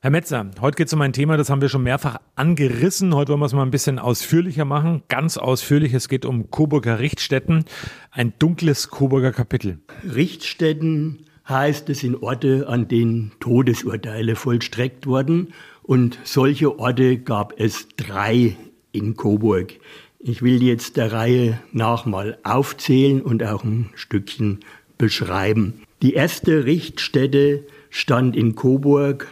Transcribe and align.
Herr 0.00 0.10
Metzer, 0.10 0.52
heute 0.60 0.76
geht 0.76 0.86
es 0.86 0.92
um 0.92 1.00
ein 1.00 1.12
Thema, 1.12 1.36
das 1.36 1.50
haben 1.50 1.60
wir 1.60 1.68
schon 1.68 1.82
mehrfach 1.82 2.18
angerissen. 2.36 3.16
Heute 3.16 3.32
wollen 3.32 3.40
wir 3.40 3.46
es 3.46 3.52
mal 3.52 3.64
ein 3.64 3.72
bisschen 3.72 3.98
ausführlicher 3.98 4.64
machen. 4.64 5.02
Ganz 5.08 5.36
ausführlich. 5.38 5.92
Es 5.92 6.08
geht 6.08 6.24
um 6.24 6.52
Coburger 6.52 7.00
Richtstätten. 7.00 7.64
Ein 8.12 8.32
dunkles 8.38 8.90
Coburger 8.90 9.32
Kapitel. 9.32 9.80
Richtstätten 10.04 11.24
heißt, 11.48 11.90
es 11.90 11.98
sind 11.98 12.22
Orte, 12.22 12.68
an 12.68 12.86
denen 12.86 13.32
Todesurteile 13.40 14.36
vollstreckt 14.36 15.08
wurden. 15.08 15.52
Und 15.82 16.20
solche 16.22 16.78
Orte 16.78 17.18
gab 17.18 17.58
es 17.58 17.88
drei 17.96 18.56
in 18.92 19.16
Coburg. 19.16 19.80
Ich 20.20 20.42
will 20.42 20.62
jetzt 20.62 20.96
der 20.96 21.10
Reihe 21.10 21.58
nach 21.72 22.06
mal 22.06 22.38
aufzählen 22.44 23.20
und 23.20 23.42
auch 23.42 23.64
ein 23.64 23.90
Stückchen 23.96 24.60
beschreiben. 24.96 25.82
Die 26.02 26.14
erste 26.14 26.66
Richtstätte 26.66 27.64
stand 27.90 28.36
in 28.36 28.54
Coburg 28.54 29.26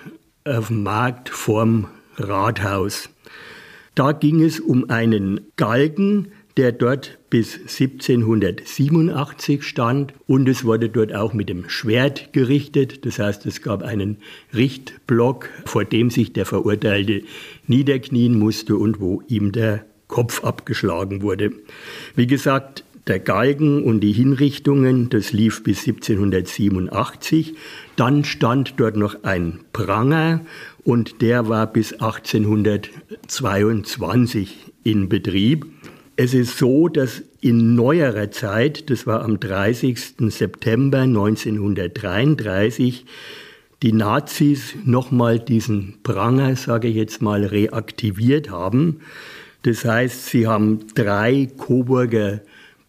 auf 0.47 0.69
dem 0.69 0.83
Markt 0.83 1.29
vorm 1.29 1.89
Rathaus. 2.17 3.09
Da 3.95 4.13
ging 4.13 4.43
es 4.43 4.61
um 4.61 4.91
einen 4.91 5.41
Galgen, 5.57 6.29
der 6.57 6.73
dort 6.73 7.19
bis 7.29 7.59
1787 7.59 9.63
stand 9.63 10.15
und 10.27 10.49
es 10.49 10.65
wurde 10.65 10.89
dort 10.89 11.15
auch 11.15 11.35
mit 11.35 11.49
dem 11.49 11.69
Schwert 11.69 12.33
gerichtet. 12.33 13.05
Das 13.05 13.19
heißt, 13.19 13.45
es 13.47 13.61
gab 13.61 13.83
einen 13.83 14.19
Richtblock, 14.55 15.51
vor 15.67 15.85
dem 15.85 16.11
sich 16.11 16.33
der 16.33 16.47
Verurteilte 16.47 17.23
niederknien 17.67 18.39
musste 18.39 18.77
und 18.77 19.01
wo 19.01 19.23
ihm 19.29 19.53
der 19.53 19.85
Kopf 20.09 20.45
abgeschlagen 20.45 21.21
wurde. 21.21 21.53
Wie 22.15 22.27
gesagt, 22.27 22.85
der 23.07 23.21
Galgen 23.21 23.85
und 23.85 24.01
die 24.01 24.13
Hinrichtungen, 24.13 25.09
das 25.11 25.33
lief 25.33 25.63
bis 25.63 25.87
1787. 25.87 27.55
Dann 27.95 28.25
stand 28.25 28.75
dort 28.79 28.97
noch 28.97 29.23
ein 29.23 29.61
Pranger 29.73 30.41
und 30.83 31.23
der 31.23 31.49
war 31.49 31.73
bis 31.73 31.93
1822 31.93 34.73
in 34.83 35.09
Betrieb. 35.09 35.67
Es 36.17 36.35
ist 36.35 36.59
so, 36.59 36.89
dass 36.89 37.23
in 37.41 37.77
neuerer 37.77 38.33
Zeit, 38.33 38.91
das 38.91 39.07
war 39.07 39.23
am 39.23 39.39
30. 39.39 40.17
September 40.31 40.99
1933, 41.01 43.07
die 43.83 43.93
Nazis 43.93 44.75
nochmal 44.85 45.39
diesen 45.39 45.99
Pranger, 46.03 46.57
sage 46.57 46.89
ich 46.89 46.97
jetzt 46.97 47.23
mal, 47.23 47.45
reaktiviert 47.45 48.51
haben. 48.51 49.01
Das 49.63 49.85
heißt, 49.85 50.27
sie 50.27 50.47
haben 50.47 50.87
drei 50.95 51.49
Coburger 51.57 52.41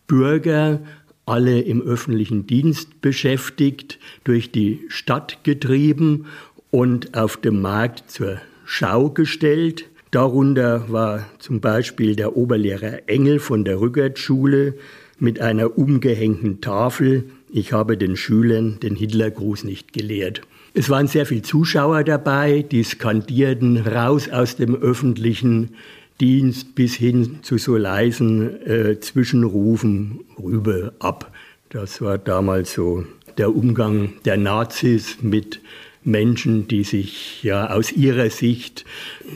Bürger, 0.08 0.80
alle 1.26 1.60
im 1.60 1.82
öffentlichen 1.82 2.48
Dienst 2.48 3.02
beschäftigt, 3.02 4.00
durch 4.24 4.52
die 4.52 4.86
Stadt 4.88 5.44
getrieben 5.44 6.26
und 6.72 7.16
auf 7.16 7.38
dem 7.38 7.62
Markt 7.62 8.10
zur 8.10 8.40
Schau 8.66 9.10
gestellt. 9.10 9.86
Darunter 10.12 10.86
war 10.90 11.26
zum 11.40 11.60
Beispiel 11.60 12.16
der 12.16 12.38
Oberlehrer 12.38 13.08
Engel 13.08 13.40
von 13.40 13.66
der 13.66 13.82
Rückertschule 13.82 14.76
mit 15.20 15.42
einer 15.42 15.78
umgehängten 15.78 16.62
Tafel. 16.62 17.26
Ich 17.52 17.74
habe 17.74 17.98
den 17.98 18.16
Schülern 18.16 18.80
den 18.82 18.96
Hitlergruß 18.96 19.66
nicht 19.66 19.92
gelehrt. 19.92 20.42
Es 20.74 20.90
waren 20.90 21.08
sehr 21.08 21.26
viele 21.26 21.42
Zuschauer 21.42 22.04
dabei, 22.04 22.62
die 22.62 22.84
skandierten 22.84 23.78
raus 23.78 24.30
aus 24.30 24.56
dem 24.56 24.76
öffentlichen 24.76 25.72
Dienst 26.20 26.76
bis 26.76 26.96
hin 26.96 27.40
zu 27.44 27.58
so 27.58 27.78
leisen 27.78 28.66
äh, 28.66 29.00
Zwischenrufen 29.00 30.22
rüber 30.42 30.94
ab. 31.00 31.32
Das 31.70 32.02
war 32.02 32.18
damals 32.18 32.73
so 32.73 33.06
der 33.38 33.56
Umgang 33.56 34.14
der 34.26 34.38
Nazis 34.38 35.18
mit 35.22 35.62
Menschen, 36.04 36.68
die 36.68 36.84
sich 36.84 37.44
ja 37.44 37.70
aus 37.70 37.92
ihrer 37.92 38.30
Sicht 38.30 38.86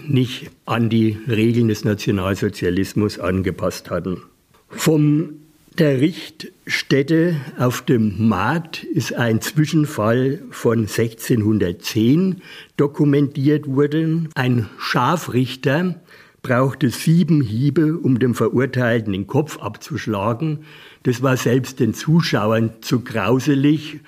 nicht 0.07 0.49
an 0.65 0.89
die 0.89 1.17
Regeln 1.27 1.67
des 1.67 1.83
Nationalsozialismus 1.83 3.19
angepasst 3.19 3.89
hatten. 3.89 4.23
Vom 4.69 5.41
der 5.77 6.01
Richtstätte 6.01 7.35
auf 7.57 7.81
dem 7.81 8.27
Markt 8.27 8.83
ist 8.83 9.13
ein 9.13 9.39
Zwischenfall 9.39 10.41
von 10.49 10.79
1610 10.79 12.41
dokumentiert 12.75 13.67
worden. 13.67 14.29
Ein 14.35 14.69
Scharfrichter 14.77 15.95
brauchte 16.41 16.89
sieben 16.89 17.41
Hiebe, 17.41 17.97
um 17.97 18.19
dem 18.19 18.35
Verurteilten 18.35 19.13
den 19.13 19.27
Kopf 19.27 19.59
abzuschlagen. 19.59 20.59
Das 21.03 21.21
war 21.21 21.37
selbst 21.37 21.79
den 21.79 21.93
Zuschauern 21.93 22.71
zu 22.81 23.01
grauselig 23.01 23.99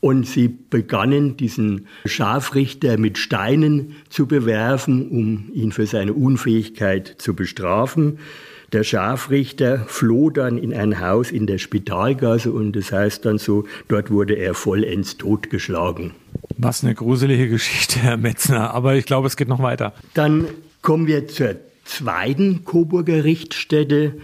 und 0.00 0.26
sie 0.26 0.48
begannen, 0.48 1.36
diesen 1.36 1.86
Scharfrichter 2.04 2.98
mit 2.98 3.16
Steinen 3.16 3.96
zu 4.10 4.26
bewerfen, 4.26 5.08
um 5.08 5.50
ihn 5.54 5.72
für 5.72 5.86
seine 5.86 6.12
Unfähigkeit 6.12 7.14
zu 7.18 7.34
bestrafen. 7.34 8.18
Der 8.72 8.82
Scharfrichter 8.82 9.84
floh 9.86 10.30
dann 10.30 10.58
in 10.58 10.74
ein 10.74 11.00
Haus 11.00 11.30
in 11.30 11.46
der 11.46 11.58
Spitalgasse 11.58 12.52
und 12.52 12.74
das 12.74 12.92
heißt 12.92 13.24
dann 13.24 13.38
so, 13.38 13.64
dort 13.88 14.10
wurde 14.10 14.34
er 14.34 14.54
vollends 14.54 15.16
totgeschlagen. 15.16 16.10
Was 16.58 16.82
eine 16.82 16.94
gruselige 16.94 17.48
Geschichte, 17.48 18.00
Herr 18.00 18.16
Metzner. 18.16 18.74
Aber 18.74 18.96
ich 18.96 19.06
glaube, 19.06 19.26
es 19.26 19.36
geht 19.36 19.48
noch 19.48 19.62
weiter. 19.62 19.94
Dann 20.12 20.48
kommen 20.82 21.06
wir 21.06 21.28
zur 21.28 21.54
zweiten 21.84 22.64
Coburger 22.64 23.24
Richtstätte. 23.24 24.14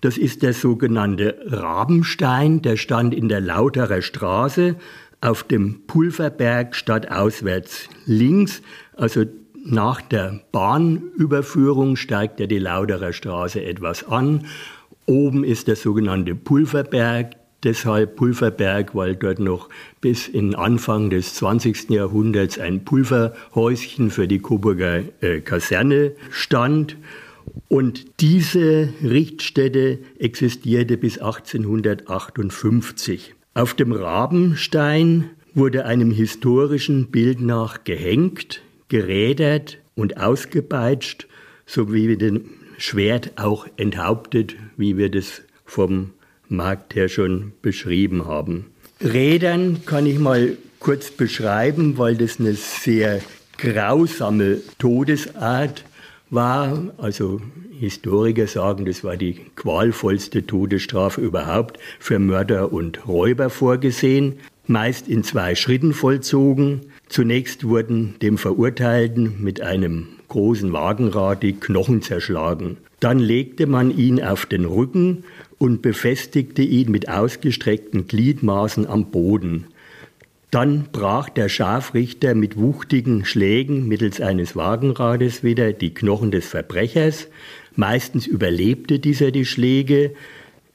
Das 0.00 0.16
ist 0.16 0.42
der 0.42 0.52
sogenannte 0.52 1.36
Rabenstein, 1.46 2.62
der 2.62 2.76
stand 2.76 3.14
in 3.14 3.28
der 3.28 3.40
Lauterer 3.40 4.02
Straße 4.02 4.76
auf 5.20 5.42
dem 5.42 5.86
Pulverberg 5.86 6.76
stadtauswärts 6.76 7.88
links, 8.06 8.62
also 8.96 9.24
nach 9.64 10.00
der 10.00 10.40
Bahnüberführung 10.52 11.96
steigt 11.96 12.40
ja 12.40 12.46
die 12.46 12.58
Lauterer 12.58 13.12
Straße 13.12 13.62
etwas 13.62 14.06
an. 14.06 14.46
Oben 15.04 15.44
ist 15.44 15.68
der 15.68 15.76
sogenannte 15.76 16.34
Pulverberg, 16.34 17.32
deshalb 17.64 18.16
Pulverberg, 18.16 18.94
weil 18.94 19.16
dort 19.16 19.40
noch 19.40 19.68
bis 20.00 20.28
in 20.28 20.54
Anfang 20.54 21.10
des 21.10 21.34
20. 21.34 21.90
Jahrhunderts 21.90 22.58
ein 22.58 22.84
Pulverhäuschen 22.84 24.10
für 24.10 24.26
die 24.28 24.38
Coburger 24.38 25.02
äh, 25.20 25.40
Kaserne 25.40 26.12
stand. 26.30 26.96
Und 27.68 28.20
diese 28.20 28.90
Richtstätte 29.02 29.98
existierte 30.18 30.96
bis 30.96 31.18
1858. 31.18 33.34
Auf 33.54 33.74
dem 33.74 33.90
Rabenstein 33.92 35.30
wurde 35.54 35.86
einem 35.86 36.12
historischen 36.12 37.10
Bild 37.10 37.40
nach 37.40 37.82
gehängt, 37.84 38.62
gerädert 38.88 39.78
und 39.94 40.20
ausgepeitscht, 40.20 41.26
sowie 41.66 42.16
den 42.16 42.50
Schwert 42.78 43.32
auch 43.36 43.66
enthauptet, 43.76 44.56
wie 44.76 44.96
wir 44.96 45.10
das 45.10 45.42
vom 45.64 46.12
Markt 46.48 46.94
her 46.94 47.08
schon 47.08 47.52
beschrieben 47.62 48.26
haben. 48.26 48.66
Rädern 49.02 49.82
kann 49.86 50.06
ich 50.06 50.18
mal 50.18 50.56
kurz 50.80 51.10
beschreiben, 51.10 51.98
weil 51.98 52.16
das 52.16 52.40
eine 52.40 52.54
sehr 52.54 53.20
grausame 53.58 54.60
Todesart 54.78 55.84
war. 56.30 56.92
Also 56.98 57.40
Historiker 57.78 58.46
sagen, 58.46 58.84
das 58.84 59.04
war 59.04 59.16
die 59.16 59.40
qualvollste 59.54 60.46
Todesstrafe 60.46 61.20
überhaupt 61.20 61.78
für 62.00 62.18
Mörder 62.18 62.72
und 62.72 63.06
Räuber 63.06 63.50
vorgesehen, 63.50 64.34
meist 64.66 65.08
in 65.08 65.24
zwei 65.24 65.54
Schritten 65.54 65.94
vollzogen. 65.94 66.92
Zunächst 67.08 67.64
wurden 67.64 68.16
dem 68.20 68.36
Verurteilten 68.36 69.42
mit 69.42 69.60
einem 69.60 70.08
großen 70.28 70.72
Wagenrad 70.72 71.42
die 71.42 71.54
Knochen 71.54 72.02
zerschlagen. 72.02 72.76
Dann 73.00 73.18
legte 73.18 73.66
man 73.66 73.96
ihn 73.96 74.22
auf 74.22 74.46
den 74.46 74.64
Rücken 74.64 75.24
und 75.58 75.82
befestigte 75.82 76.62
ihn 76.62 76.90
mit 76.90 77.08
ausgestreckten 77.08 78.06
Gliedmaßen 78.06 78.86
am 78.86 79.10
Boden. 79.10 79.66
Dann 80.50 80.86
brach 80.92 81.28
der 81.28 81.48
Scharfrichter 81.48 82.34
mit 82.34 82.56
wuchtigen 82.56 83.24
Schlägen 83.24 83.86
mittels 83.86 84.20
eines 84.20 84.56
Wagenrades 84.56 85.42
wieder 85.42 85.72
die 85.72 85.92
Knochen 85.92 86.30
des 86.30 86.46
Verbrechers. 86.46 87.28
Meistens 87.76 88.26
überlebte 88.26 88.98
dieser 88.98 89.30
die 89.30 89.44
Schläge, 89.44 90.14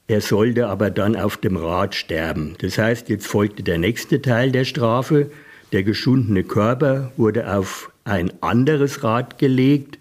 er 0.07 0.21
sollte 0.21 0.67
aber 0.67 0.91
dann 0.91 1.15
auf 1.15 1.37
dem 1.37 1.57
Rad 1.57 1.95
sterben. 1.95 2.55
Das 2.59 2.77
heißt, 2.77 3.09
jetzt 3.09 3.25
folgte 3.25 3.63
der 3.63 3.77
nächste 3.77 4.21
Teil 4.21 4.51
der 4.51 4.65
Strafe. 4.65 5.31
Der 5.73 5.81
geschundene 5.81 6.43
Körper 6.43 7.11
wurde 7.17 7.51
auf 7.51 7.91
ein 8.03 8.31
anderes 8.41 9.03
Rad 9.03 9.39
gelegt 9.39 9.97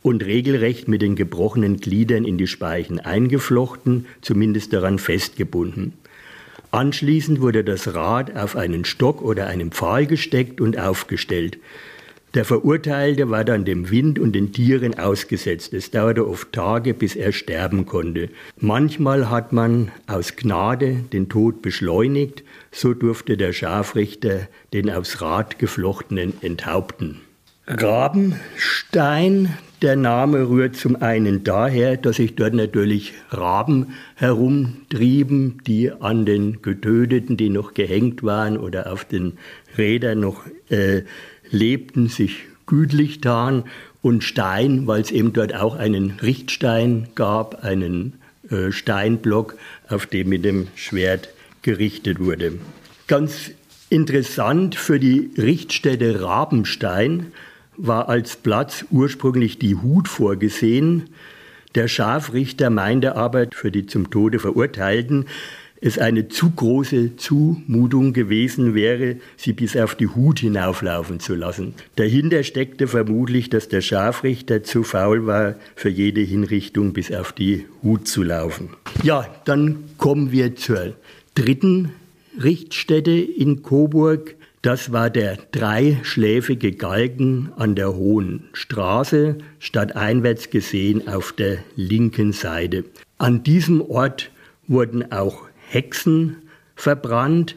und 0.00 0.24
regelrecht 0.24 0.86
mit 0.86 1.02
den 1.02 1.16
gebrochenen 1.16 1.78
Gliedern 1.78 2.24
in 2.24 2.38
die 2.38 2.46
Speichen 2.46 3.00
eingeflochten, 3.00 4.06
zumindest 4.20 4.72
daran 4.72 5.00
festgebunden. 5.00 5.94
Anschließend 6.70 7.40
wurde 7.40 7.64
das 7.64 7.92
Rad 7.92 8.36
auf 8.36 8.54
einen 8.54 8.84
Stock 8.84 9.20
oder 9.20 9.48
einen 9.48 9.72
Pfahl 9.72 10.06
gesteckt 10.06 10.60
und 10.60 10.78
aufgestellt. 10.78 11.58
Der 12.34 12.44
Verurteilte 12.44 13.30
war 13.30 13.44
dann 13.44 13.64
dem 13.64 13.90
Wind 13.90 14.18
und 14.18 14.32
den 14.32 14.52
Tieren 14.52 14.98
ausgesetzt. 14.98 15.72
Es 15.72 15.90
dauerte 15.90 16.28
oft 16.28 16.52
Tage, 16.52 16.92
bis 16.92 17.16
er 17.16 17.32
sterben 17.32 17.86
konnte. 17.86 18.28
Manchmal 18.58 19.30
hat 19.30 19.52
man 19.52 19.90
aus 20.06 20.36
Gnade 20.36 21.04
den 21.12 21.28
Tod 21.28 21.62
beschleunigt, 21.62 22.44
so 22.70 22.92
durfte 22.92 23.36
der 23.36 23.52
Scharfrichter 23.52 24.48
den 24.74 24.90
aufs 24.90 25.22
Rad 25.22 25.58
geflochtenen 25.58 26.34
enthaupten. 26.42 27.22
Rabenstein. 27.66 29.56
Der 29.82 29.96
Name 29.96 30.48
rührt 30.48 30.76
zum 30.76 30.96
einen 31.02 31.42
daher, 31.44 31.96
dass 31.96 32.16
sich 32.16 32.36
dort 32.36 32.54
natürlich 32.54 33.12
Raben 33.30 33.94
herumtrieben, 34.14 35.60
die 35.66 35.90
an 35.90 36.24
den 36.24 36.62
Getöteten, 36.62 37.36
die 37.36 37.50
noch 37.50 37.74
gehängt 37.74 38.22
waren 38.22 38.56
oder 38.56 38.90
auf 38.92 39.04
den 39.04 39.36
Rädern 39.76 40.20
noch 40.20 40.44
äh, 40.70 41.02
lebten, 41.50 42.08
sich 42.08 42.44
gütlich 42.66 43.20
taten. 43.20 43.64
Und 44.00 44.22
Stein, 44.22 44.86
weil 44.86 45.00
es 45.00 45.10
eben 45.10 45.32
dort 45.32 45.54
auch 45.54 45.74
einen 45.74 46.20
Richtstein 46.22 47.08
gab, 47.16 47.64
einen 47.64 48.14
äh, 48.48 48.70
Steinblock, 48.70 49.56
auf 49.88 50.06
dem 50.06 50.28
mit 50.28 50.44
dem 50.44 50.68
Schwert 50.76 51.28
gerichtet 51.62 52.20
wurde. 52.20 52.52
Ganz 53.08 53.50
interessant 53.90 54.76
für 54.76 55.00
die 55.00 55.30
Richtstätte 55.36 56.22
Rabenstein 56.22 57.32
war 57.76 58.08
als 58.08 58.36
Platz 58.36 58.84
ursprünglich 58.90 59.58
die 59.58 59.74
Hut 59.74 60.08
vorgesehen. 60.08 61.10
Der 61.74 61.88
Scharfrichter 61.88 62.70
meinte 62.70 63.16
aber 63.16 63.46
für 63.52 63.70
die 63.70 63.86
zum 63.86 64.10
Tode 64.10 64.38
Verurteilten, 64.38 65.26
es 65.80 65.98
eine 65.98 66.28
zu 66.28 66.50
große 66.50 67.16
Zumutung 67.16 68.12
gewesen 68.12 68.74
wäre, 68.74 69.16
sie 69.36 69.52
bis 69.52 69.76
auf 69.76 69.94
die 69.94 70.08
Hut 70.08 70.40
hinauflaufen 70.40 71.20
zu 71.20 71.34
lassen. 71.34 71.74
Dahinter 71.96 72.42
steckte 72.42 72.88
vermutlich, 72.88 73.50
dass 73.50 73.68
der 73.68 73.82
Scharfrichter 73.82 74.62
zu 74.62 74.82
faul 74.82 75.26
war, 75.26 75.56
für 75.74 75.90
jede 75.90 76.22
Hinrichtung 76.22 76.92
bis 76.92 77.12
auf 77.12 77.32
die 77.32 77.66
Hut 77.82 78.08
zu 78.08 78.22
laufen. 78.22 78.70
Ja, 79.02 79.28
dann 79.44 79.84
kommen 79.98 80.32
wir 80.32 80.56
zur 80.56 80.94
dritten 81.34 81.92
Richtstätte 82.42 83.12
in 83.12 83.62
Coburg. 83.62 84.34
Das 84.66 84.90
war 84.90 85.10
der 85.10 85.38
dreischläfige 85.52 86.72
Galgen 86.72 87.52
an 87.56 87.76
der 87.76 87.94
Hohen 87.94 88.48
Straße, 88.52 89.38
stadteinwärts 89.60 90.50
gesehen 90.50 91.06
auf 91.06 91.30
der 91.30 91.58
linken 91.76 92.32
Seite. 92.32 92.84
An 93.16 93.44
diesem 93.44 93.80
Ort 93.80 94.32
wurden 94.66 95.12
auch 95.12 95.44
Hexen 95.68 96.38
verbrannt. 96.74 97.54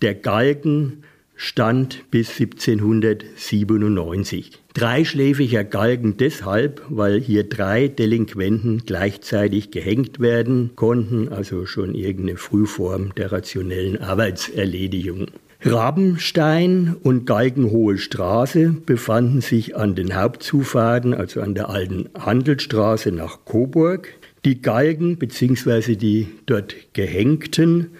Der 0.00 0.14
Galgen 0.14 1.02
stand 1.36 2.10
bis 2.10 2.30
1797. 2.40 4.52
Dreischläfiger 4.72 5.64
Galgen 5.64 6.16
deshalb, 6.16 6.80
weil 6.88 7.20
hier 7.20 7.46
drei 7.46 7.88
Delinquenten 7.88 8.84
gleichzeitig 8.86 9.70
gehängt 9.70 10.18
werden 10.18 10.70
konnten, 10.76 11.28
also 11.28 11.66
schon 11.66 11.94
irgendeine 11.94 12.38
Frühform 12.38 13.14
der 13.16 13.32
rationellen 13.32 14.00
Arbeitserledigung. 14.00 15.26
Rabenstein 15.60 16.94
und 17.02 17.26
Galgenhohe 17.26 17.98
Straße 17.98 18.76
befanden 18.86 19.40
sich 19.40 19.76
an 19.76 19.96
den 19.96 20.14
Hauptzufahrten, 20.14 21.14
also 21.14 21.40
an 21.40 21.56
der 21.56 21.68
alten 21.68 22.08
Handelsstraße 22.16 23.10
nach 23.10 23.44
Coburg. 23.44 24.14
Die 24.44 24.62
Galgen 24.62 25.16
bzw. 25.16 25.96
die 25.96 26.28
dort 26.46 26.76
Gehängten 26.92 27.90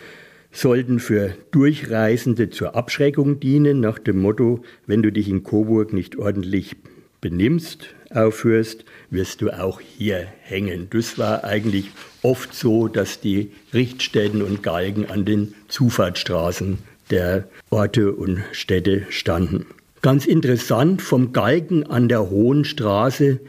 sollten 0.52 1.00
für 1.00 1.34
Durchreisende 1.50 2.49
zur 2.50 2.76
Abschreckung 2.76 3.40
dienen, 3.40 3.81
nach 3.81 3.99
dem 3.99 4.22
Motto, 4.22 4.62
wenn 4.87 5.02
du 5.02 5.10
dich 5.10 5.28
in 5.28 5.43
Coburg 5.43 5.93
nicht 5.93 6.16
ordentlich 6.16 6.76
benimmst, 7.20 7.88
aufhörst, 8.14 8.84
wirst 9.10 9.43
du 9.43 9.50
auch 9.50 9.81
hier 9.81 10.28
hängen. 10.43 10.87
Das 10.90 11.19
war 11.19 11.43
eigentlich 11.43 11.90
oft 12.22 12.55
so, 12.55 12.87
dass 12.87 13.20
die 13.20 13.50
Richtstätten 13.75 14.43
und 14.43 14.62
Galgen 14.62 15.06
an 15.06 15.25
den 15.25 15.55
Zufahrtsstraßen 15.66 16.78
der 17.10 17.49
Orte 17.70 18.12
und 18.12 18.43
Städte 18.52 19.06
standen. 19.10 19.66
Ganz 20.02 20.26
interessant, 20.26 21.02
vom 21.02 21.32
Galgen 21.32 21.84
an 21.84 22.08
der 22.08 22.31
Hohen 22.31 22.64
Straße 22.64 23.40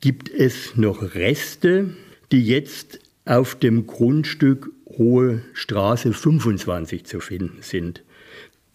gibt 0.00 0.28
es 0.28 0.76
noch 0.76 1.14
Reste, 1.14 1.90
die 2.30 2.44
jetzt 2.44 3.00
auf 3.24 3.54
dem 3.56 3.86
Grundstück 3.86 4.70
Hohe 4.98 5.42
Straße 5.52 6.12
25 6.12 7.04
zu 7.04 7.20
finden 7.20 7.58
sind. 7.60 8.02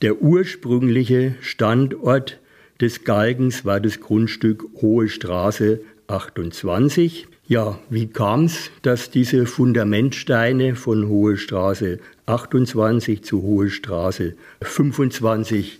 Der 0.01 0.21
ursprüngliche 0.21 1.35
Standort 1.41 2.39
des 2.81 3.03
Galgens 3.03 3.65
war 3.65 3.79
das 3.79 4.01
Grundstück 4.01 4.65
Hohe 4.81 5.07
Straße 5.07 5.81
28. 6.07 7.27
Ja, 7.51 7.77
wie 7.89 8.07
kam 8.07 8.45
es, 8.45 8.71
dass 8.81 9.11
diese 9.11 9.45
Fundamentsteine 9.45 10.73
von 10.77 11.09
Hohe 11.09 11.35
Straße 11.35 11.99
28 12.25 13.25
zu 13.25 13.41
Hohe 13.41 13.69
Straße 13.69 14.35
25 14.61 15.79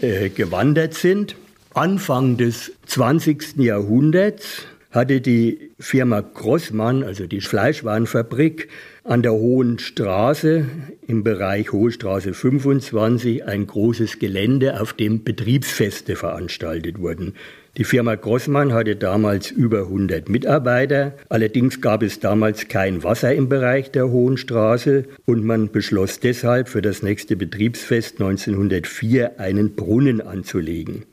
äh, 0.00 0.30
gewandert 0.30 0.94
sind? 0.94 1.36
Anfang 1.74 2.38
des 2.38 2.72
20. 2.86 3.58
Jahrhunderts 3.58 4.66
hatte 4.92 5.22
die 5.22 5.70
Firma 5.78 6.20
Grossmann, 6.20 7.02
also 7.02 7.26
die 7.26 7.40
Fleischwarenfabrik, 7.40 8.68
an 9.04 9.22
der 9.22 9.32
Hohen 9.32 9.78
Straße 9.78 10.66
im 11.08 11.24
Bereich 11.24 11.72
Hohe 11.72 11.90
Straße 11.90 12.34
25 12.34 13.44
ein 13.44 13.66
großes 13.66 14.18
Gelände, 14.18 14.80
auf 14.80 14.92
dem 14.92 15.24
Betriebsfeste 15.24 16.14
veranstaltet 16.14 17.00
wurden. 17.00 17.34
Die 17.78 17.84
Firma 17.84 18.16
Grossmann 18.16 18.74
hatte 18.74 18.96
damals 18.96 19.50
über 19.50 19.84
100 19.84 20.28
Mitarbeiter. 20.28 21.14
Allerdings 21.30 21.80
gab 21.80 22.02
es 22.02 22.20
damals 22.20 22.68
kein 22.68 23.02
Wasser 23.02 23.34
im 23.34 23.48
Bereich 23.48 23.90
der 23.90 24.10
Hohen 24.10 24.36
Straße 24.36 25.04
und 25.24 25.42
man 25.42 25.72
beschloss 25.72 26.20
deshalb 26.20 26.68
für 26.68 26.82
das 26.82 27.02
nächste 27.02 27.34
Betriebsfest 27.34 28.20
1904 28.20 29.40
einen 29.40 29.74
Brunnen 29.74 30.20
anzulegen. 30.20 31.06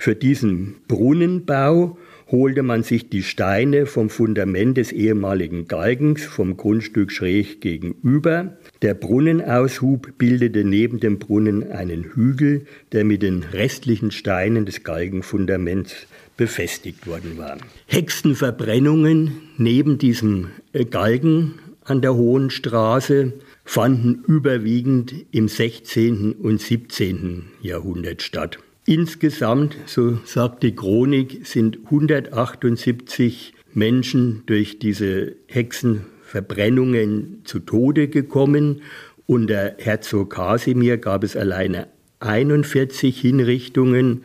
Für 0.00 0.16
diesen 0.16 0.76
Brunnenbau 0.88 1.96
holte 2.30 2.62
man 2.62 2.82
sich 2.82 3.08
die 3.08 3.22
Steine 3.22 3.86
vom 3.86 4.08
Fundament 4.08 4.76
des 4.76 4.92
ehemaligen 4.92 5.66
Galgens 5.66 6.24
vom 6.24 6.56
Grundstück 6.56 7.10
schräg 7.10 7.60
gegenüber. 7.60 8.56
Der 8.82 8.94
Brunnenaushub 8.94 10.16
bildete 10.16 10.64
neben 10.64 11.00
dem 11.00 11.18
Brunnen 11.18 11.70
einen 11.72 12.04
Hügel, 12.04 12.66
der 12.92 13.04
mit 13.04 13.22
den 13.22 13.42
restlichen 13.42 14.10
Steinen 14.10 14.64
des 14.64 14.84
Galgenfundaments 14.84 16.06
befestigt 16.36 17.06
worden 17.06 17.36
war. 17.36 17.58
Hexenverbrennungen 17.86 19.32
neben 19.58 19.98
diesem 19.98 20.48
äh, 20.72 20.84
Galgen 20.84 21.54
an 21.84 22.00
der 22.00 22.14
Hohen 22.14 22.50
Straße 22.50 23.32
fanden 23.64 24.22
überwiegend 24.26 25.14
im 25.32 25.48
16. 25.48 26.32
und 26.32 26.60
17. 26.60 27.46
Jahrhundert 27.62 28.22
statt. 28.22 28.58
Insgesamt, 28.86 29.76
so 29.86 30.18
sagt 30.24 30.62
die 30.62 30.74
Chronik, 30.74 31.46
sind 31.46 31.78
178 31.84 33.52
Menschen 33.72 34.42
durch 34.46 34.78
diese 34.78 35.36
Hexenverbrennungen 35.46 37.42
zu 37.44 37.60
Tode 37.60 38.08
gekommen. 38.08 38.82
Unter 39.26 39.74
Herzog 39.78 40.30
Kasimir 40.30 40.96
gab 40.98 41.22
es 41.24 41.36
alleine 41.36 41.88
41 42.20 43.20
Hinrichtungen. 43.20 44.24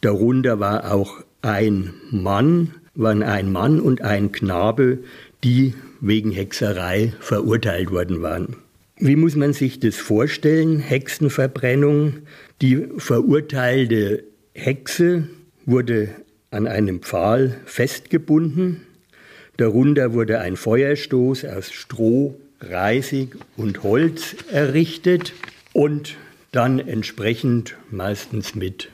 Darunter 0.00 0.60
war 0.60 0.92
auch 0.92 1.24
ein 1.42 1.94
Mann, 2.10 2.74
waren 2.94 3.22
ein 3.22 3.50
Mann 3.50 3.80
und 3.80 4.02
ein 4.02 4.30
Knabe, 4.30 4.98
die 5.42 5.74
wegen 6.00 6.30
Hexerei 6.30 7.12
verurteilt 7.20 7.90
worden 7.90 8.22
waren. 8.22 8.56
Wie 8.98 9.16
muss 9.16 9.34
man 9.34 9.54
sich 9.54 9.80
das 9.80 9.96
vorstellen? 9.96 10.78
Hexenverbrennung. 10.78 12.18
Die 12.62 12.88
verurteilte 12.98 14.24
Hexe 14.52 15.28
wurde 15.64 16.10
an 16.50 16.66
einem 16.66 17.00
Pfahl 17.00 17.56
festgebunden. 17.64 18.82
Darunter 19.56 20.12
wurde 20.12 20.40
ein 20.40 20.56
Feuerstoß 20.56 21.46
aus 21.46 21.72
Stroh, 21.72 22.38
Reisig 22.60 23.36
und 23.56 23.82
Holz 23.82 24.36
errichtet 24.52 25.32
und 25.72 26.16
dann 26.52 26.78
entsprechend 26.78 27.76
meistens 27.90 28.54
mit 28.54 28.90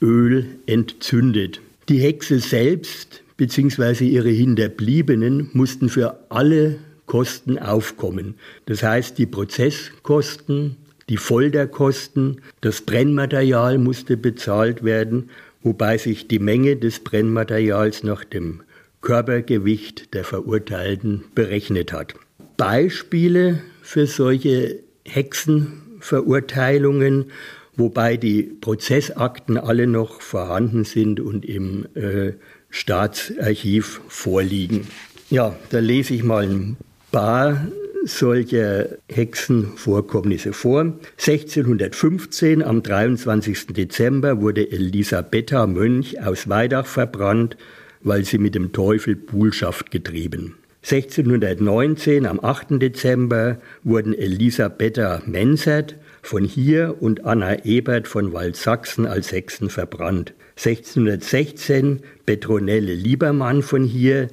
Öl 0.00 0.46
entzündet. 0.64 1.60
Die 1.90 1.98
Hexe 1.98 2.38
selbst 2.38 3.22
bzw. 3.36 4.06
ihre 4.06 4.30
Hinterbliebenen 4.30 5.50
mussten 5.52 5.90
für 5.90 6.24
alle 6.30 6.78
Kosten 7.04 7.58
aufkommen. 7.58 8.36
Das 8.64 8.82
heißt, 8.82 9.18
die 9.18 9.26
Prozesskosten, 9.26 10.76
die 11.10 11.18
Folterkosten, 11.18 12.40
das 12.60 12.82
Brennmaterial 12.82 13.78
musste 13.78 14.16
bezahlt 14.16 14.84
werden, 14.84 15.30
wobei 15.62 15.98
sich 15.98 16.28
die 16.28 16.38
Menge 16.38 16.76
des 16.76 17.00
Brennmaterials 17.00 18.04
nach 18.04 18.22
dem 18.24 18.62
Körpergewicht 19.02 20.14
der 20.14 20.22
Verurteilten 20.24 21.24
berechnet 21.34 21.92
hat. 21.92 22.14
Beispiele 22.56 23.60
für 23.82 24.06
solche 24.06 24.78
Hexenverurteilungen, 25.04 27.32
wobei 27.76 28.16
die 28.16 28.44
Prozessakten 28.44 29.58
alle 29.58 29.88
noch 29.88 30.20
vorhanden 30.20 30.84
sind 30.84 31.18
und 31.18 31.44
im 31.44 31.86
äh, 31.94 32.34
Staatsarchiv 32.68 34.00
vorliegen. 34.06 34.86
Ja, 35.28 35.56
da 35.70 35.80
lese 35.80 36.14
ich 36.14 36.22
mal 36.22 36.44
ein 36.44 36.76
paar 37.10 37.66
solcher 38.04 38.98
Hexenvorkommnisse 39.08 40.52
vor. 40.52 40.80
1615, 41.18 42.62
am 42.62 42.82
23. 42.82 43.68
Dezember, 43.68 44.40
wurde 44.40 44.70
Elisabetta 44.70 45.66
Mönch 45.66 46.22
aus 46.22 46.48
Weidach 46.48 46.86
verbrannt, 46.86 47.56
weil 48.02 48.24
sie 48.24 48.38
mit 48.38 48.54
dem 48.54 48.72
Teufel 48.72 49.16
Buhlschaft 49.16 49.90
getrieben. 49.90 50.56
1619, 50.82 52.26
am 52.26 52.40
8. 52.42 52.80
Dezember, 52.80 53.58
wurden 53.84 54.14
Elisabetta 54.14 55.22
Mensert 55.26 55.96
von 56.22 56.44
hier 56.44 56.96
und 57.00 57.24
Anna 57.24 57.64
Ebert 57.64 58.08
von 58.08 58.32
Waldsachsen 58.32 59.06
als 59.06 59.32
Hexen 59.32 59.68
verbrannt. 59.68 60.32
1616 60.56 62.00
Petronelle 62.26 62.94
Liebermann 62.94 63.62
von 63.62 63.84
hier, 63.84 64.28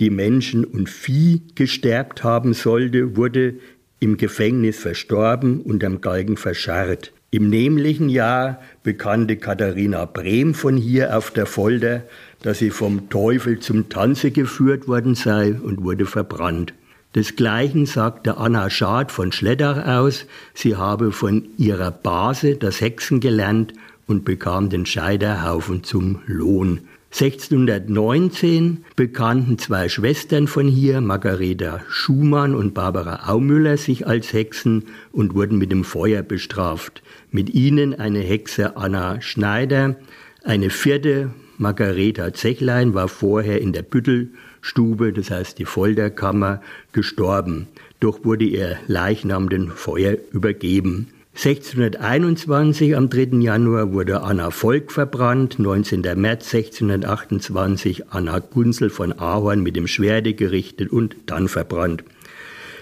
die 0.00 0.10
Menschen 0.10 0.64
und 0.64 0.88
Vieh 0.88 1.42
gesterbt 1.54 2.24
haben 2.24 2.54
sollte, 2.54 3.16
wurde 3.16 3.54
im 4.00 4.16
Gefängnis 4.16 4.78
verstorben 4.78 5.60
und 5.60 5.84
am 5.84 6.00
Galgen 6.00 6.36
verscharrt. 6.36 7.12
Im 7.30 7.48
nämlichen 7.48 8.08
Jahr 8.08 8.60
bekannte 8.82 9.36
Katharina 9.36 10.04
Brehm 10.04 10.54
von 10.54 10.76
hier 10.76 11.16
auf 11.16 11.30
der 11.30 11.46
Folter, 11.46 12.02
dass 12.42 12.58
sie 12.58 12.70
vom 12.70 13.08
Teufel 13.08 13.60
zum 13.60 13.88
Tanze 13.88 14.32
geführt 14.32 14.86
worden 14.86 15.14
sei 15.14 15.54
und 15.54 15.82
wurde 15.82 16.04
verbrannt. 16.04 16.74
Desgleichen 17.14 17.86
sagte 17.86 18.38
Anna 18.38 18.68
Schad 18.70 19.12
von 19.12 19.32
Schleddach 19.32 19.86
aus, 19.86 20.26
sie 20.52 20.76
habe 20.76 21.12
von 21.12 21.46
ihrer 21.56 21.90
Base 21.90 22.56
das 22.56 22.80
Hexen 22.80 23.20
gelernt 23.20 23.72
und 24.06 24.24
bekam 24.24 24.68
den 24.68 24.84
Scheiterhaufen 24.84 25.84
zum 25.84 26.20
Lohn. 26.26 26.80
1619 27.12 28.86
bekannten 28.96 29.58
zwei 29.58 29.90
Schwestern 29.90 30.46
von 30.46 30.66
hier, 30.66 31.02
Margareta 31.02 31.82
Schumann 31.90 32.54
und 32.54 32.72
Barbara 32.72 33.28
Aumüller, 33.28 33.76
sich 33.76 34.06
als 34.06 34.32
Hexen 34.32 34.84
und 35.12 35.34
wurden 35.34 35.58
mit 35.58 35.70
dem 35.70 35.84
Feuer 35.84 36.22
bestraft. 36.22 37.02
Mit 37.30 37.52
ihnen 37.52 37.94
eine 37.94 38.20
Hexe 38.20 38.78
Anna 38.78 39.20
Schneider, 39.20 39.96
eine 40.42 40.70
vierte 40.70 41.34
Margareta 41.58 42.32
Zechlein 42.32 42.94
war 42.94 43.08
vorher 43.08 43.60
in 43.60 43.74
der 43.74 43.82
Büttelstube, 43.82 45.12
das 45.12 45.30
heißt 45.30 45.58
die 45.58 45.66
Folterkammer, 45.66 46.62
gestorben. 46.92 47.68
Doch 48.00 48.24
wurde 48.24 48.46
ihr 48.46 48.78
Leichnam 48.86 49.50
dem 49.50 49.68
Feuer 49.68 50.16
übergeben. 50.32 51.08
1621 51.34 52.94
am 52.94 53.08
3. 53.08 53.40
Januar 53.40 53.92
wurde 53.92 54.20
Anna 54.20 54.50
Volk 54.50 54.92
verbrannt, 54.92 55.58
19. 55.58 56.02
März 56.16 56.54
1628 56.54 58.10
Anna 58.10 58.38
Gunzel 58.38 58.90
von 58.90 59.18
Ahorn 59.18 59.62
mit 59.62 59.74
dem 59.74 59.86
Schwerde 59.86 60.34
gerichtet 60.34 60.92
und 60.92 61.16
dann 61.26 61.48
verbrannt. 61.48 62.04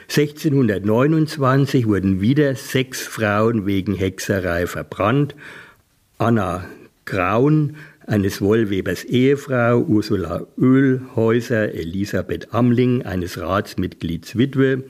1629 0.08 1.86
wurden 1.86 2.20
wieder 2.20 2.56
sechs 2.56 3.00
Frauen 3.02 3.66
wegen 3.66 3.94
Hexerei 3.94 4.66
verbrannt. 4.66 5.36
Anna 6.18 6.64
Graun, 7.04 7.76
eines 8.08 8.42
Wollwebers 8.42 9.04
Ehefrau, 9.04 9.78
Ursula 9.78 10.44
Ölhäuser, 10.58 11.72
Elisabeth 11.72 12.52
Amling, 12.52 13.02
eines 13.02 13.38
Ratsmitglieds 13.38 14.36
Witwe, 14.36 14.82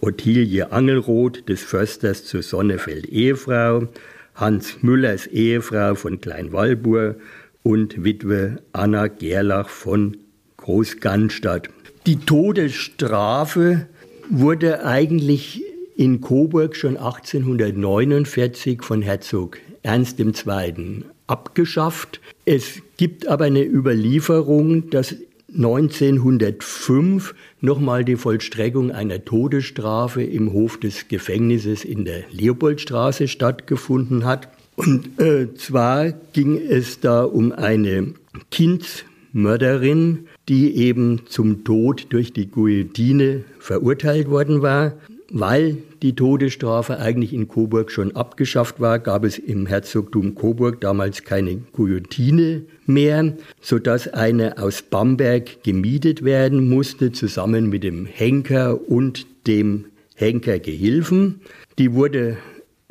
Ottilie 0.00 0.70
Angelroth 0.72 1.48
des 1.48 1.62
Försters 1.62 2.24
zu 2.24 2.42
Sonnefeld 2.42 3.06
Ehefrau, 3.06 3.88
Hans 4.34 4.82
Müllers 4.82 5.26
Ehefrau 5.26 5.94
von 5.94 6.20
Kleinwalbur 6.20 7.16
und 7.62 8.04
Witwe 8.04 8.62
Anna 8.72 9.08
Gerlach 9.08 9.68
von 9.68 10.18
Großgannstadt. 10.58 11.70
Die 12.06 12.16
Todesstrafe 12.16 13.88
wurde 14.28 14.84
eigentlich 14.84 15.64
in 15.96 16.20
Coburg 16.20 16.76
schon 16.76 16.96
1849 16.96 18.82
von 18.82 19.02
Herzog 19.02 19.58
Ernst 19.82 20.20
II. 20.20 21.04
abgeschafft. 21.26 22.20
Es 22.44 22.82
gibt 22.96 23.26
aber 23.26 23.46
eine 23.46 23.64
Überlieferung, 23.64 24.90
dass 24.90 25.16
1905 25.56 27.34
nochmal 27.60 28.04
die 28.04 28.16
Vollstreckung 28.16 28.90
einer 28.92 29.24
Todesstrafe 29.24 30.22
im 30.22 30.52
Hof 30.52 30.78
des 30.78 31.08
Gefängnisses 31.08 31.84
in 31.84 32.04
der 32.04 32.24
Leopoldstraße 32.30 33.26
stattgefunden 33.26 34.24
hat. 34.24 34.48
Und 34.76 35.18
äh, 35.18 35.54
zwar 35.54 36.12
ging 36.12 36.58
es 36.58 37.00
da 37.00 37.24
um 37.24 37.52
eine 37.52 38.12
Kindsmörderin, 38.50 40.26
die 40.48 40.76
eben 40.76 41.22
zum 41.26 41.64
Tod 41.64 42.06
durch 42.10 42.34
die 42.34 42.50
Guillotine 42.50 43.44
verurteilt 43.58 44.28
worden 44.28 44.60
war. 44.60 44.92
Weil 45.30 45.78
die 46.02 46.14
Todesstrafe 46.14 46.98
eigentlich 46.98 47.32
in 47.32 47.48
Coburg 47.48 47.90
schon 47.90 48.14
abgeschafft 48.14 48.80
war, 48.80 49.00
gab 49.00 49.24
es 49.24 49.38
im 49.38 49.66
Herzogtum 49.66 50.36
Coburg 50.36 50.80
damals 50.80 51.24
keine 51.24 51.56
Guillotine 51.72 52.62
mehr, 52.86 53.34
sodass 53.60 54.06
eine 54.06 54.58
aus 54.58 54.82
Bamberg 54.82 55.64
gemietet 55.64 56.22
werden 56.22 56.68
musste, 56.68 57.10
zusammen 57.10 57.68
mit 57.68 57.82
dem 57.82 58.06
Henker 58.06 58.88
und 58.88 59.26
dem 59.48 59.86
Henkergehilfen. 60.14 61.40
Die 61.78 61.92
wurde 61.92 62.36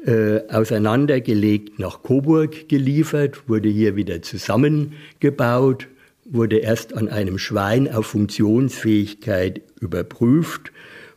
äh, 0.06 0.42
auseinandergelegt 0.50 1.80
nach 1.80 2.04
Coburg 2.04 2.68
geliefert, 2.68 3.48
wurde 3.48 3.70
hier 3.70 3.96
wieder 3.96 4.22
zusammengebaut, 4.22 5.88
wurde 6.26 6.58
erst 6.58 6.98
an 6.98 7.08
einem 7.08 7.38
Schwein 7.38 7.90
auf 7.90 8.08
Funktionsfähigkeit 8.08 9.62
überprüft 9.80 10.74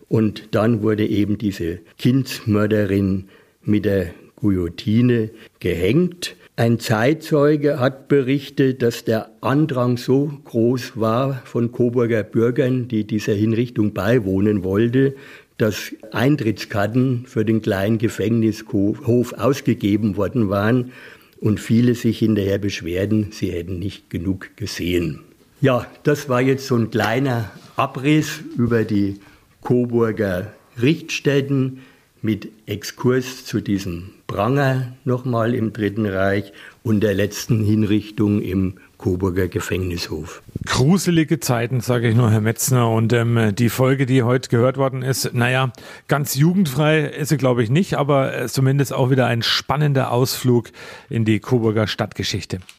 und 0.08 0.48
dann 0.52 0.82
wurde 0.82 1.06
eben 1.06 1.38
diese 1.38 1.80
Kindsmörderin 1.98 3.28
mit 3.62 3.84
der 3.84 4.14
Guillotine 4.36 5.30
gehängt. 5.60 6.36
Ein 6.56 6.80
Zeitzeuge 6.80 7.78
hat 7.78 8.08
berichtet, 8.08 8.82
dass 8.82 9.04
der 9.04 9.30
Andrang 9.40 9.96
so 9.96 10.32
groß 10.44 10.92
war 10.96 11.42
von 11.44 11.70
Coburger 11.70 12.22
Bürgern, 12.22 12.88
die 12.88 13.04
dieser 13.04 13.34
Hinrichtung 13.34 13.92
beiwohnen 13.92 14.64
wollte, 14.64 15.14
dass 15.56 15.92
Eintrittskarten 16.12 17.24
für 17.26 17.44
den 17.44 17.62
kleinen 17.62 17.98
Gefängnishof 17.98 19.32
ausgegeben 19.34 20.16
worden 20.16 20.48
waren 20.48 20.92
und 21.40 21.60
viele 21.60 21.94
sich 21.94 22.18
hinterher 22.18 22.58
beschwerden, 22.58 23.28
sie 23.32 23.50
hätten 23.50 23.78
nicht 23.78 24.10
genug 24.10 24.56
gesehen. 24.56 25.20
Ja, 25.60 25.86
das 26.04 26.28
war 26.28 26.40
jetzt 26.40 26.66
so 26.66 26.76
ein 26.76 26.90
kleiner 26.90 27.50
Abriss 27.76 28.40
über 28.56 28.84
die 28.84 29.16
Coburger 29.62 30.52
Richtstätten 30.80 31.80
mit 32.22 32.48
Exkurs 32.66 33.44
zu 33.44 33.60
diesem 33.60 34.10
Pranger 34.26 34.92
nochmal 35.04 35.54
im 35.54 35.72
Dritten 35.72 36.06
Reich 36.06 36.52
und 36.82 37.00
der 37.00 37.14
letzten 37.14 37.64
Hinrichtung 37.64 38.42
im 38.42 38.74
Coburger 38.98 39.48
Gefängnishof. 39.48 40.42
Gruselige 40.66 41.38
Zeiten, 41.38 41.80
sage 41.80 42.08
ich 42.08 42.16
nur, 42.16 42.30
Herr 42.30 42.40
Metzner. 42.40 42.90
Und 42.90 43.12
ähm, 43.12 43.54
die 43.54 43.68
Folge, 43.68 44.06
die 44.06 44.24
heute 44.24 44.48
gehört 44.48 44.76
worden 44.76 45.02
ist, 45.02 45.32
naja, 45.32 45.72
ganz 46.08 46.34
jugendfrei 46.34 47.02
ist 47.02 47.28
sie, 47.28 47.36
glaube 47.36 47.62
ich, 47.62 47.70
nicht, 47.70 47.94
aber 47.94 48.46
zumindest 48.48 48.92
auch 48.92 49.10
wieder 49.10 49.26
ein 49.26 49.42
spannender 49.42 50.10
Ausflug 50.10 50.70
in 51.08 51.24
die 51.24 51.38
Coburger 51.38 51.86
Stadtgeschichte. 51.86 52.58